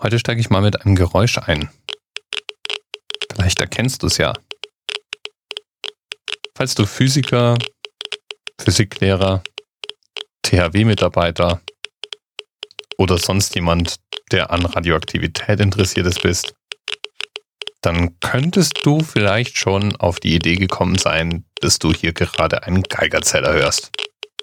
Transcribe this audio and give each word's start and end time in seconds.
Heute 0.00 0.20
steige 0.20 0.40
ich 0.40 0.48
mal 0.48 0.62
mit 0.62 0.80
einem 0.80 0.94
Geräusch 0.94 1.38
ein. 1.38 1.70
Vielleicht 3.32 3.58
erkennst 3.58 4.04
du 4.04 4.06
es 4.06 4.16
ja. 4.18 4.32
Falls 6.54 6.76
du 6.76 6.86
Physiker, 6.86 7.58
Physiklehrer, 8.60 9.42
THW-Mitarbeiter 10.42 11.60
oder 12.96 13.18
sonst 13.18 13.56
jemand, 13.56 13.96
der 14.30 14.52
an 14.52 14.66
Radioaktivität 14.66 15.58
interessiert 15.58 16.06
ist, 16.06 16.22
bist, 16.22 16.54
dann 17.80 18.20
könntest 18.20 18.78
du 18.84 19.00
vielleicht 19.00 19.58
schon 19.58 19.96
auf 19.96 20.20
die 20.20 20.36
Idee 20.36 20.54
gekommen 20.54 20.96
sein, 20.96 21.44
dass 21.60 21.80
du 21.80 21.92
hier 21.92 22.12
gerade 22.12 22.62
einen 22.62 22.84
Geigerzähler 22.84 23.52
hörst. 23.52 23.90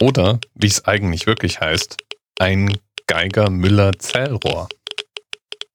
Oder, 0.01 0.41
wie 0.53 0.67
es 0.67 0.83
eigentlich 0.83 1.27
wirklich 1.27 1.61
heißt, 1.61 1.95
ein 2.39 2.77
Geiger-Müller-Zellrohr. 3.07 4.67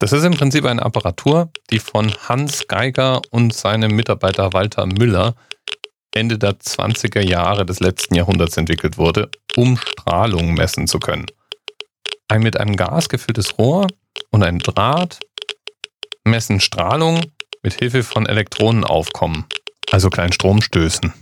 Das 0.01 0.13
ist 0.13 0.25
im 0.25 0.33
Prinzip 0.33 0.65
eine 0.65 0.81
Apparatur, 0.81 1.51
die 1.71 1.79
von 1.79 2.11
Hans 2.27 2.67
Geiger 2.67 3.21
und 3.31 3.53
seinem 3.53 3.95
Mitarbeiter 3.95 4.55
Walter 4.55 4.87
Müller 4.87 5.35
Ende 6.15 6.39
der 6.39 6.59
20er 6.59 7.21
Jahre 7.21 7.67
des 7.67 7.81
letzten 7.81 8.15
Jahrhunderts 8.15 8.57
entwickelt 8.57 8.97
wurde, 8.97 9.31
um 9.57 9.77
Strahlung 9.77 10.55
messen 10.55 10.87
zu 10.87 11.01
können. 11.01 11.27
Ein 12.29 12.43
mit 12.43 12.59
einem 12.59 12.77
Gas 12.77 13.11
gefülltes 13.11 13.59
Rohr 13.59 13.89
und 14.31 14.43
ein 14.43 14.59
Draht 14.59 15.21
messen 16.25 16.61
Strahlung 16.61 17.21
mit 17.63 17.75
Hilfe 17.75 18.03
von 18.03 18.25
Elektronenaufkommen, 18.25 19.45
also 19.91 20.09
kleinen 20.09 20.33
Stromstößen. 20.33 21.13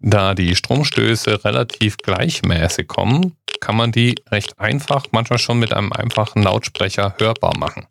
Da 0.00 0.34
die 0.34 0.54
Stromstöße 0.54 1.42
relativ 1.42 1.96
gleichmäßig 1.96 2.86
kommen, 2.86 3.34
kann 3.64 3.76
man 3.76 3.92
die 3.92 4.14
recht 4.30 4.58
einfach, 4.60 5.06
manchmal 5.12 5.38
schon 5.38 5.58
mit 5.58 5.72
einem 5.72 5.90
einfachen 5.90 6.42
Lautsprecher 6.42 7.14
hörbar 7.18 7.56
machen. 7.56 7.86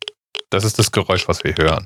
Das 0.51 0.63
ist 0.63 0.77
das 0.77 0.91
Geräusch, 0.91 1.27
was 1.27 1.43
wir 1.43 1.57
hören. 1.57 1.85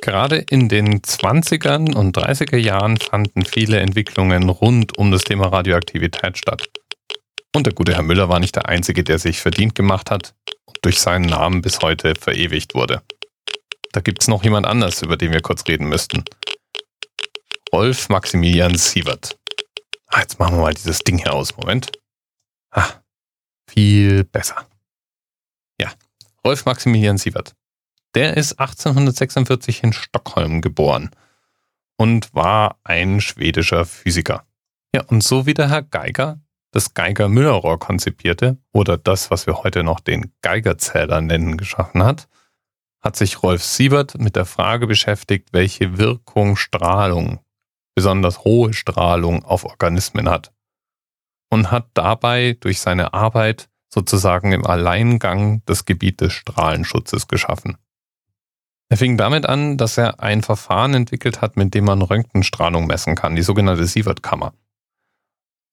Gerade 0.00 0.36
in 0.36 0.68
den 0.68 1.00
20ern 1.00 1.92
und 1.92 2.16
30er 2.16 2.56
Jahren 2.56 2.98
fanden 2.98 3.44
viele 3.44 3.80
Entwicklungen 3.80 4.48
rund 4.48 4.96
um 4.96 5.10
das 5.10 5.24
Thema 5.24 5.48
Radioaktivität 5.48 6.38
statt. 6.38 6.68
Und 7.52 7.66
der 7.66 7.74
gute 7.74 7.94
Herr 7.94 8.02
Müller 8.02 8.28
war 8.28 8.38
nicht 8.38 8.54
der 8.54 8.68
Einzige, 8.68 9.02
der 9.02 9.18
sich 9.18 9.40
verdient 9.40 9.74
gemacht 9.74 10.12
hat 10.12 10.34
und 10.64 10.78
durch 10.82 11.00
seinen 11.00 11.26
Namen 11.26 11.62
bis 11.62 11.80
heute 11.80 12.14
verewigt 12.14 12.76
wurde. 12.76 13.02
Da 13.90 14.00
gibt 14.00 14.22
es 14.22 14.28
noch 14.28 14.44
jemand 14.44 14.66
anders, 14.66 15.02
über 15.02 15.16
den 15.16 15.32
wir 15.32 15.40
kurz 15.40 15.66
reden 15.66 15.88
müssten. 15.88 16.24
Rolf 17.72 18.08
Maximilian 18.08 18.76
Sievert. 18.76 19.36
Ah, 20.06 20.20
jetzt 20.20 20.38
machen 20.38 20.56
wir 20.56 20.62
mal 20.62 20.74
dieses 20.74 21.00
Ding 21.00 21.18
hier 21.18 21.32
aus. 21.32 21.56
Moment. 21.56 21.90
Ah, 22.72 22.88
viel 23.68 24.24
besser. 24.24 24.66
Ja, 25.80 25.92
Rolf 26.44 26.64
Maximilian 26.64 27.18
Sievert. 27.18 27.54
Der 28.14 28.36
ist 28.36 28.58
1846 28.58 29.82
in 29.84 29.92
Stockholm 29.92 30.60
geboren 30.60 31.10
und 31.96 32.34
war 32.34 32.78
ein 32.84 33.20
schwedischer 33.20 33.86
Physiker. 33.86 34.44
Ja, 34.94 35.04
und 35.06 35.22
so 35.22 35.46
wie 35.46 35.54
der 35.54 35.70
Herr 35.70 35.82
Geiger 35.82 36.40
das 36.72 36.94
Geiger-Müller-Rohr 36.94 37.78
konzipierte 37.78 38.58
oder 38.72 38.96
das, 38.96 39.30
was 39.30 39.46
wir 39.46 39.62
heute 39.62 39.84
noch 39.84 40.00
den 40.00 40.32
Geigerzähler 40.40 41.20
nennen, 41.20 41.56
geschaffen 41.56 42.02
hat, 42.02 42.28
hat 43.00 43.14
sich 43.16 43.42
Rolf 43.42 43.62
Sievert 43.62 44.18
mit 44.18 44.36
der 44.36 44.46
Frage 44.46 44.86
beschäftigt, 44.86 45.50
welche 45.52 45.98
Wirkung 45.98 46.56
Strahlung, 46.56 47.40
besonders 47.94 48.44
hohe 48.44 48.72
Strahlung, 48.72 49.44
auf 49.44 49.64
Organismen 49.64 50.28
hat. 50.28 50.52
Und 51.52 51.70
hat 51.70 51.90
dabei 51.92 52.56
durch 52.60 52.80
seine 52.80 53.12
Arbeit 53.12 53.68
sozusagen 53.90 54.52
im 54.52 54.64
Alleingang 54.66 55.60
das 55.66 55.84
Gebiet 55.84 56.22
des 56.22 56.32
Strahlenschutzes 56.32 57.28
geschaffen. 57.28 57.76
Er 58.88 58.96
fing 58.96 59.18
damit 59.18 59.44
an, 59.44 59.76
dass 59.76 59.98
er 59.98 60.20
ein 60.20 60.42
Verfahren 60.42 60.94
entwickelt 60.94 61.42
hat, 61.42 61.58
mit 61.58 61.74
dem 61.74 61.84
man 61.84 62.00
Röntgenstrahlung 62.00 62.86
messen 62.86 63.16
kann, 63.16 63.36
die 63.36 63.42
sogenannte 63.42 63.84
Sievert-Kammer. 63.86 64.54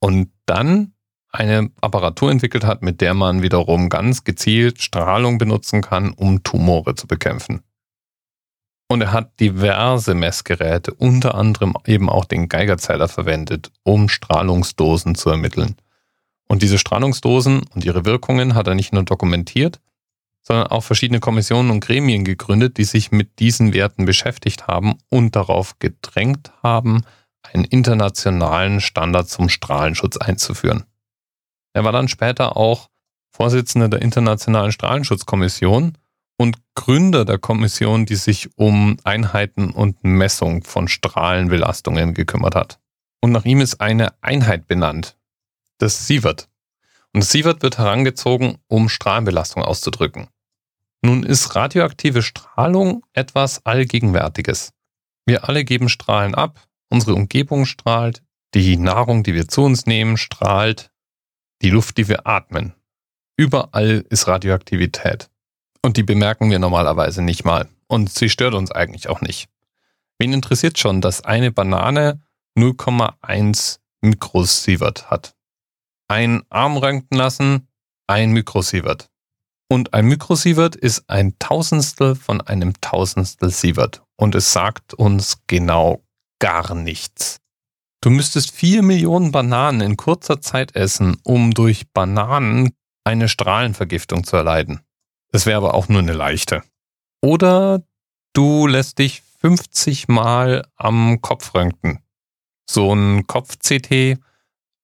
Und 0.01 0.33
dann 0.45 0.95
eine 1.31 1.71
Apparatur 1.79 2.29
entwickelt 2.29 2.65
hat, 2.65 2.81
mit 2.81 2.99
der 2.99 3.13
man 3.13 3.41
wiederum 3.41 3.87
ganz 3.87 4.25
gezielt 4.25 4.81
Strahlung 4.81 5.37
benutzen 5.37 5.81
kann, 5.81 6.11
um 6.11 6.43
Tumore 6.43 6.95
zu 6.95 7.07
bekämpfen. 7.07 7.61
Und 8.91 9.01
er 9.01 9.13
hat 9.13 9.39
diverse 9.39 10.15
Messgeräte, 10.15 10.93
unter 10.93 11.35
anderem 11.35 11.75
eben 11.85 12.09
auch 12.09 12.25
den 12.25 12.49
Geigerzähler 12.49 13.07
verwendet, 13.07 13.71
um 13.83 14.09
Strahlungsdosen 14.09 15.13
zu 15.13 15.29
ermitteln. 15.29 15.75
Und 16.47 16.63
diese 16.63 16.79
Strahlungsdosen 16.79 17.61
und 17.75 17.85
ihre 17.85 18.03
Wirkungen 18.03 18.55
hat 18.55 18.67
er 18.67 18.73
nicht 18.73 18.91
nur 18.91 19.03
dokumentiert, 19.03 19.79
sondern 20.41 20.67
auch 20.67 20.83
verschiedene 20.83 21.19
Kommissionen 21.19 21.69
und 21.69 21.81
Gremien 21.81 22.25
gegründet, 22.25 22.77
die 22.77 22.83
sich 22.83 23.11
mit 23.11 23.37
diesen 23.37 23.73
Werten 23.73 24.05
beschäftigt 24.05 24.65
haben 24.65 24.95
und 25.09 25.35
darauf 25.35 25.77
gedrängt 25.77 26.51
haben, 26.63 27.03
einen 27.43 27.65
internationalen 27.65 28.81
Standard 28.81 29.29
zum 29.29 29.49
Strahlenschutz 29.49 30.17
einzuführen. 30.17 30.85
Er 31.73 31.83
war 31.83 31.91
dann 31.91 32.07
später 32.07 32.57
auch 32.57 32.89
Vorsitzender 33.29 33.87
der 33.87 34.01
Internationalen 34.01 34.71
Strahlenschutzkommission 34.71 35.95
und 36.39 36.57
Gründer 36.73 37.25
der 37.25 37.37
Kommission, 37.37 38.05
die 38.05 38.15
sich 38.15 38.49
um 38.57 38.95
Einheiten 39.03 39.71
und 39.71 40.03
Messung 40.05 40.63
von 40.63 40.87
Strahlenbelastungen 40.87 42.13
gekümmert 42.13 42.55
hat. 42.55 42.79
Und 43.19 43.33
nach 43.33 43.43
ihm 43.43 43.59
ist 43.59 43.81
eine 43.81 44.13
Einheit 44.21 44.65
benannt, 44.65 45.17
das 45.79 46.07
Sievert. 46.07 46.47
Und 47.13 47.23
das 47.23 47.31
Sievert 47.31 47.61
wird 47.61 47.77
herangezogen, 47.77 48.57
um 48.67 48.87
Strahlenbelastung 48.87 49.63
auszudrücken. 49.63 50.29
Nun 51.01 51.23
ist 51.23 51.55
radioaktive 51.55 52.21
Strahlung 52.21 53.05
etwas 53.11 53.65
Allgegenwärtiges. 53.65 54.71
Wir 55.25 55.49
alle 55.49 55.65
geben 55.65 55.89
Strahlen 55.89 56.35
ab, 56.35 56.65
unsere 56.89 57.15
Umgebung 57.15 57.65
strahlt, 57.65 58.23
die 58.53 58.77
Nahrung, 58.77 59.23
die 59.23 59.33
wir 59.33 59.49
zu 59.49 59.63
uns 59.63 59.85
nehmen, 59.85 60.15
strahlt, 60.15 60.89
die 61.61 61.69
Luft, 61.69 61.97
die 61.97 62.07
wir 62.07 62.25
atmen. 62.25 62.73
Überall 63.35 64.05
ist 64.09 64.27
Radioaktivität. 64.27 65.29
Und 65.81 65.97
die 65.97 66.03
bemerken 66.03 66.49
wir 66.51 66.59
normalerweise 66.59 67.21
nicht 67.21 67.45
mal. 67.45 67.69
Und 67.87 68.09
sie 68.09 68.29
stört 68.29 68.53
uns 68.53 68.71
eigentlich 68.71 69.09
auch 69.09 69.21
nicht. 69.21 69.49
Wen 70.19 70.33
interessiert 70.33 70.77
schon, 70.77 71.01
dass 71.01 71.23
eine 71.23 71.51
Banane 71.51 72.21
0,1 72.57 73.79
Mikrosievert 74.01 75.09
hat? 75.09 75.35
Ein 76.07 76.43
Arm 76.49 76.77
röntgen 76.77 77.17
lassen, 77.17 77.67
ein 78.07 78.31
Mikrosievert. 78.31 79.09
Und 79.69 79.93
ein 79.93 80.05
Mikrosievert 80.07 80.75
ist 80.75 81.09
ein 81.09 81.37
Tausendstel 81.37 82.15
von 82.15 82.41
einem 82.41 82.73
Tausendstel 82.81 83.51
Sievert. 83.51 84.01
Und 84.17 84.35
es 84.35 84.51
sagt 84.51 84.93
uns 84.95 85.37
genau 85.47 86.03
gar 86.39 86.73
nichts. 86.73 87.39
Du 88.01 88.09
müsstest 88.09 88.51
vier 88.51 88.81
Millionen 88.81 89.31
Bananen 89.31 89.81
in 89.81 89.97
kurzer 89.97 90.41
Zeit 90.41 90.75
essen, 90.75 91.17
um 91.23 91.53
durch 91.53 91.91
Bananen 91.91 92.71
eine 93.03 93.29
Strahlenvergiftung 93.29 94.23
zu 94.23 94.37
erleiden. 94.37 94.81
Das 95.31 95.45
wäre 95.45 95.57
aber 95.57 95.73
auch 95.73 95.89
nur 95.89 95.99
eine 95.99 96.13
leichte. 96.13 96.63
Oder 97.21 97.83
du 98.33 98.67
lässt 98.67 98.99
dich 98.99 99.21
50 99.39 100.07
Mal 100.07 100.65
am 100.75 101.21
Kopf 101.21 101.53
röntgen. 101.53 101.99
So 102.69 102.93
ein 102.93 103.25
Kopf-CT 103.27 104.19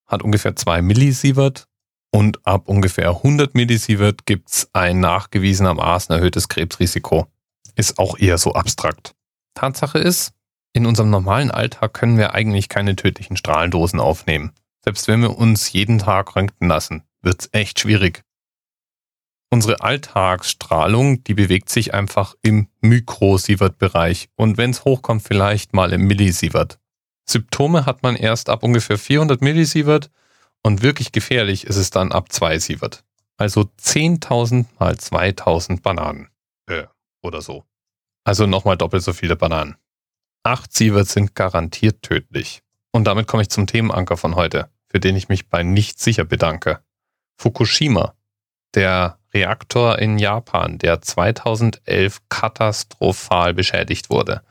hat 0.08 0.24
ungefähr 0.24 0.56
2 0.56 0.82
Millisievert 0.82 1.68
und 2.12 2.46
ab 2.46 2.68
ungefähr 2.68 3.10
100 3.10 3.56
Millisievert 3.56 4.26
gibt's 4.26 4.70
ein 4.74 5.00
nachgewiesenermaßen 5.00 6.16
erhöhtes 6.16 6.48
Krebsrisiko. 6.48 7.28
Ist 7.76 8.00
auch 8.00 8.18
eher 8.18 8.38
so 8.38 8.54
abstrakt. 8.54 9.14
Tatsache 9.54 10.00
ist, 10.00 10.32
in 10.74 10.86
unserem 10.86 11.10
normalen 11.10 11.52
Alltag 11.52 11.94
können 11.94 12.18
wir 12.18 12.34
eigentlich 12.34 12.70
keine 12.70 12.96
tödlichen 12.96 13.38
Strahlendosen 13.38 14.00
aufnehmen. 14.00 14.52
Selbst 14.84 15.08
wenn 15.08 15.22
wir 15.22 15.38
uns 15.38 15.72
jeden 15.72 16.00
Tag 16.00 16.36
röntgen 16.36 16.68
lassen, 16.68 17.04
wird's 17.22 17.50
echt 17.52 17.80
schwierig. 17.80 18.24
Unsere 19.52 19.82
Alltagsstrahlung, 19.82 21.24
die 21.24 21.34
bewegt 21.34 21.70
sich 21.70 21.94
einfach 21.94 22.36
im 22.42 22.68
Mikrosievert-Bereich 22.82 24.30
und 24.36 24.58
wenn 24.58 24.72
es 24.72 24.86
hochkommt, 24.86 25.24
vielleicht 25.24 25.74
mal 25.74 25.94
im 25.94 26.08
Millisievert. 26.08 26.80
Symptome 27.28 27.86
hat 27.86 28.04
man 28.04 28.16
erst 28.16 28.50
ab 28.50 28.64
ungefähr 28.64 28.98
400 28.98 29.42
Millisievert 29.42 30.10
und 30.64 30.82
wirklich 30.82 31.12
gefährlich 31.12 31.66
ist 31.66 31.76
es 31.76 31.90
dann 31.90 32.12
ab 32.12 32.32
2 32.32 32.60
Sievert. 32.60 33.04
Also 33.38 33.62
10.000 33.62 34.66
mal 34.80 34.94
2.000 34.94 35.82
Bananen. 35.82 36.30
Äh, 36.68 36.86
oder 37.22 37.42
so. 37.42 37.66
Also 38.24 38.48
nochmal 38.48 38.78
doppelt 38.78 39.04
so 39.04 39.14
viele 39.14 39.36
Bananen. 39.36 39.76
Acht 40.44 40.74
Sievert 40.74 41.08
sind 41.08 41.36
garantiert 41.36 42.02
tödlich. 42.02 42.62
Und 42.92 43.06
damit 43.06 43.28
komme 43.28 43.44
ich 43.44 43.50
zum 43.50 43.68
Themenanker 43.68 44.16
von 44.16 44.36
heute, 44.36 44.70
für 44.88 45.00
den 45.00 45.16
ich 45.16 45.28
mich 45.28 45.50
bei 45.50 45.64
nicht 45.64 46.00
sicher 46.00 46.24
bedanke. 46.24 46.84
Fukushima, 47.38 48.16
der 48.74 49.20
Reaktor 49.36 50.00
in 50.00 50.18
Japan, 50.18 50.78
der 50.78 51.02
2011 51.02 52.22
katastrophal 52.30 53.54
beschädigt 53.54 54.10
wurde. 54.10 54.42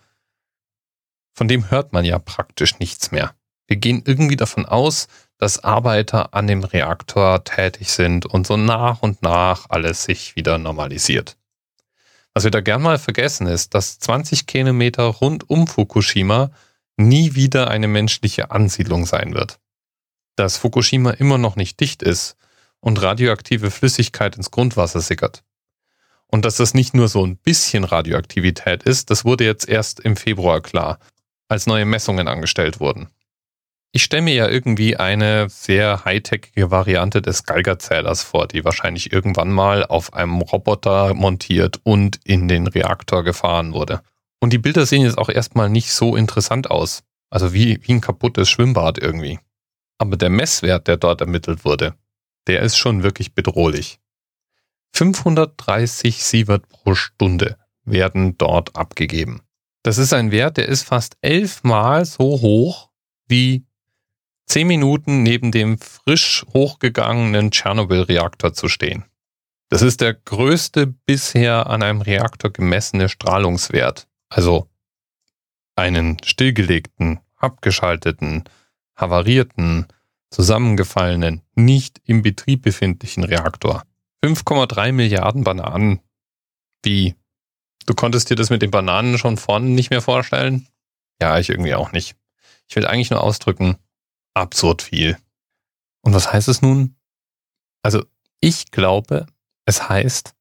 Von 1.33 1.49
dem 1.49 1.71
hört 1.71 1.93
man 1.93 2.05
ja 2.05 2.19
praktisch 2.19 2.79
nichts 2.79 3.11
mehr. 3.11 3.35
Wir 3.67 3.77
gehen 3.77 4.03
irgendwie 4.07 4.37
davon 4.37 4.67
aus, 4.67 5.09
dass 5.39 5.65
Arbeiter 5.65 6.35
an 6.35 6.47
dem 6.47 6.63
Reaktor 6.63 7.43
tätig 7.45 7.91
sind 7.91 8.27
und 8.27 8.47
so 8.47 8.59
nach 8.59 9.03
und 9.03 9.23
nach 9.23 9.67
alles 9.71 10.05
sich 10.05 10.37
wieder 10.37 10.59
normalisiert. 10.59 11.37
Was 12.35 12.45
wir 12.45 12.51
da 12.51 12.61
gern 12.61 12.83
mal 12.83 12.99
vergessen 12.99 13.47
ist, 13.47 13.75
dass 13.75 13.99
20 13.99 14.47
Kilometer 14.47 15.05
rund 15.05 15.49
um 15.49 15.67
Fukushima 15.67 16.51
nie 16.97 17.35
wieder 17.35 17.69
eine 17.69 17.89
menschliche 17.89 18.51
Ansiedlung 18.51 19.07
sein 19.07 19.35
wird. 19.35 19.59
Dass 20.37 20.59
Fukushima 20.59 21.13
immer 21.13 21.39
noch 21.39 21.57
nicht 21.57 21.81
dicht 21.81 22.03
ist 22.03 22.37
und 22.85 23.01
radioaktive 23.01 23.71
Flüssigkeit 23.71 24.37
ins 24.37 24.51
Grundwasser 24.51 25.01
sickert. 25.01 25.43
Und 26.27 26.45
dass 26.45 26.57
das 26.57 26.75
nicht 26.75 26.93
nur 26.93 27.09
so 27.09 27.25
ein 27.25 27.39
bisschen 27.39 27.85
Radioaktivität 27.85 28.83
ist, 28.83 29.09
das 29.11 29.25
wurde 29.25 29.45
jetzt 29.45 29.69
erst 29.69 30.01
im 30.01 30.17
Februar 30.17 30.61
klar, 30.61 30.99
als 31.49 31.67
neue 31.67 31.87
Messungen 31.87 32.29
angestellt 32.29 32.81
wurden. 32.81 33.09
Ich 33.93 34.05
stelle 34.05 34.23
mir 34.23 34.35
ja 34.35 34.49
irgendwie 34.49 34.97
eine 34.97 35.49
sehr 35.49 36.05
hightechige 36.05 36.71
Variante 36.71 37.23
des 37.23 37.45
Geigerzählers 37.45 38.23
vor, 38.23 38.49
die 38.49 38.65
wahrscheinlich 38.65 39.13
irgendwann 39.13 39.51
mal 39.51 39.87
auf 39.87 40.13
einem 40.13 40.43
Roboter 40.43 41.15
montiert 41.15 41.81
und 41.85 42.21
in 42.25 42.49
den 42.49 42.67
Reaktor 42.67 43.25
gefahren 43.25 43.73
wurde. 43.73 44.03
Und 44.41 44.53
die 44.53 44.59
Bilder 44.59 44.85
sehen 44.85 45.03
jetzt 45.03 45.17
auch 45.17 45.31
erstmal 45.31 45.71
nicht 45.71 45.91
so 45.93 46.17
interessant 46.17 46.71
aus. 46.71 47.03
Also 47.31 47.55
wie, 47.55 47.79
wie 47.83 47.93
ein 47.93 48.01
kaputtes 48.03 48.51
Schwimmbad 48.51 48.99
irgendwie. 48.99 49.39
Aber 49.97 50.17
der 50.19 50.29
Messwert, 50.29 50.87
der 50.87 50.99
dort 50.99 51.23
ermittelt 51.23 51.65
wurde, 51.65 51.95
der 52.47 52.63
ist 52.63 52.77
schon 52.77 53.03
wirklich 53.03 53.35
bedrohlich. 53.35 53.99
530 54.95 56.23
Sievert 56.23 56.69
pro 56.69 56.95
Stunde 56.95 57.59
werden 57.85 58.39
dort 58.39 58.77
abgegeben. 58.77 59.43
Das 59.83 59.99
ist 59.99 60.13
ein 60.13 60.31
Wert, 60.31 60.57
der 60.57 60.69
ist 60.69 60.85
fast 60.85 61.17
elfmal 61.21 62.05
so 62.05 62.41
hoch 62.41 62.91
wie 63.27 63.67
zehn 64.47 64.67
Minuten 64.67 65.23
neben 65.23 65.53
dem 65.53 65.79
frisch 65.79 66.45
hochgegangenen 66.53 67.51
Tschernobyl-Reaktor 67.51 68.55
zu 68.55 68.69
stehen. 68.69 69.05
Das 69.69 69.83
ist 69.83 70.01
der 70.01 70.15
größte 70.15 70.87
bisher 70.87 71.69
an 71.69 71.83
einem 71.83 72.01
Reaktor 72.01 72.53
gemessene 72.53 73.09
Strahlungswert. 73.09 74.07
Also 74.29 74.71
einen 75.77 76.23
stillgelegten, 76.23 77.21
abgeschalteten, 77.37 78.45
havarierten, 78.97 79.87
zusammengefallenen, 80.35 81.43
nicht 81.55 82.01
im 82.05 82.23
Betrieb 82.23 82.63
befindlichen 82.63 83.23
Reaktor. 83.23 83.85
5,3 84.25 84.91
Milliarden 84.91 85.45
Bananen. 85.45 86.01
Wie? 86.83 87.15
Du 87.87 87.95
konntest 87.95 88.31
dir 88.31 88.35
das 88.35 88.51
mit 88.51 88.61
den 88.61 88.73
Bananen 88.73 89.17
schon 89.17 89.37
vorne 89.37 89.67
nicht 89.67 89.91
mehr 89.91 90.03
vorstellen? 90.03 90.67
Ja, 91.23 91.39
ich 91.39 91.51
irgendwie 91.51 91.75
auch 91.75 91.93
nicht. 91.93 92.17
Ich 92.69 92.75
will 92.75 92.85
eigentlich 92.85 93.11
nur 93.11 93.23
ausdrücken, 93.23 93.77
absurd 94.35 94.83
viel. 94.83 95.17
Und 96.03 96.15
was 96.15 96.33
heißt 96.33 96.49
es 96.49 96.63
nun? 96.63 96.97
Also 97.83 98.05
ich 98.41 98.73
glaube, 98.73 99.27
es 99.67 99.89
heißt, 99.89 100.35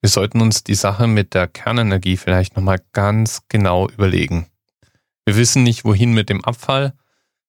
wir 0.00 0.10
sollten 0.10 0.40
uns 0.40 0.64
die 0.64 0.74
Sache 0.74 1.06
mit 1.06 1.34
der 1.34 1.46
Kernenergie 1.46 2.16
vielleicht 2.16 2.56
nochmal 2.56 2.84
ganz 2.92 3.42
genau 3.48 3.88
überlegen. 3.88 4.46
Wir 5.24 5.36
wissen 5.36 5.62
nicht, 5.62 5.84
wohin 5.84 6.14
mit 6.14 6.30
dem 6.30 6.44
Abfall. 6.44 6.94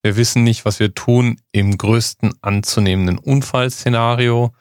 Wir 0.08 0.16
wissen 0.16 0.46
nicht, 0.46 0.64
was 0.64 0.80
wir 0.80 0.96
tun 0.96 1.36
im 1.52 1.78
größten 1.78 2.34
anzunehmenden 2.42 3.18
Unfallszenario. 3.18 4.54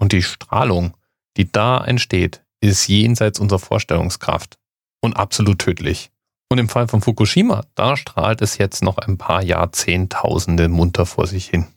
Und 0.00 0.10
die 0.10 0.24
Strahlung, 0.24 0.96
die 1.36 1.52
da 1.52 1.84
entsteht, 1.84 2.42
ist 2.60 2.88
jenseits 2.88 3.38
unserer 3.38 3.60
Vorstellungskraft 3.60 4.58
und 5.00 5.16
absolut 5.16 5.60
tödlich. 5.60 6.10
Und 6.48 6.58
im 6.58 6.68
Fall 6.68 6.88
von 6.88 7.02
Fukushima, 7.02 7.66
da 7.76 7.96
strahlt 7.96 8.42
es 8.42 8.58
jetzt 8.58 8.82
noch 8.82 8.98
ein 8.98 9.16
paar 9.16 9.44
Jahrzehntausende 9.44 10.68
munter 10.68 11.06
vor 11.06 11.28
sich 11.28 11.46
hin. 11.46 11.68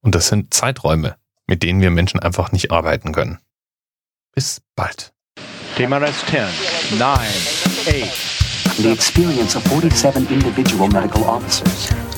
Und 0.00 0.14
das 0.14 0.28
sind 0.28 0.54
Zeiträume, 0.54 1.16
mit 1.46 1.62
denen 1.62 1.82
wir 1.82 1.90
Menschen 1.90 2.18
einfach 2.18 2.50
nicht 2.50 2.70
arbeiten 2.70 3.12
können. 3.12 3.40
Bis 4.34 4.62
bald. 4.74 5.12
TMRS 5.76 6.24
10, 6.30 6.98
9, 6.98 7.10
8. 7.10 8.78
The 8.78 8.90
experience 8.90 9.54
of 9.54 9.64
47 9.64 10.30
individual 10.30 10.88
medical 10.88 11.24
officers. 11.24 11.92